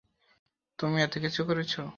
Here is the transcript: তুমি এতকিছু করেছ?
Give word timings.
তুমি 0.79 0.97
এতকিছু 1.01 1.41
করেছ? 1.47 1.73